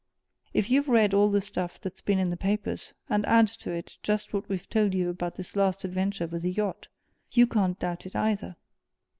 If 0.51 0.71
you've 0.71 0.87
read 0.89 1.13
all 1.13 1.29
the 1.29 1.41
stuff 1.43 1.79
that's 1.79 2.01
been 2.01 2.17
in 2.17 2.31
the 2.31 2.35
papers, 2.35 2.93
and 3.07 3.23
add 3.27 3.47
to 3.49 3.69
it 3.69 3.99
just 4.01 4.33
what 4.33 4.49
we've 4.49 4.67
told 4.67 4.95
you 4.95 5.09
about 5.11 5.35
this 5.35 5.55
last 5.55 5.83
adventure 5.83 6.25
with 6.25 6.41
the 6.41 6.49
yacht, 6.51 6.87
you 7.31 7.45
can't 7.45 7.77
doubt 7.77 8.07
it, 8.07 8.15
either." 8.15 8.55